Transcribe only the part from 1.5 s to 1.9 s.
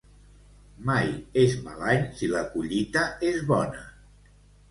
mal